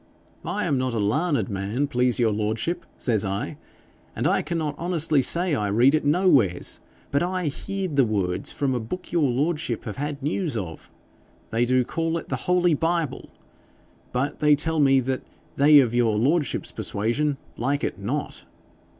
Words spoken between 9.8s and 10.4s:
have had